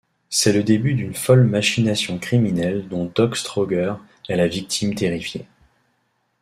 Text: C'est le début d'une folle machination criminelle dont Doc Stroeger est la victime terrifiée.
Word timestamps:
C'est 0.31 0.51
le 0.51 0.63
début 0.63 0.95
d'une 0.95 1.13
folle 1.13 1.43
machination 1.43 2.17
criminelle 2.17 2.87
dont 2.87 3.05
Doc 3.13 3.37
Stroeger 3.37 3.97
est 4.29 4.35
la 4.35 4.47
victime 4.47 4.95
terrifiée. 4.95 5.45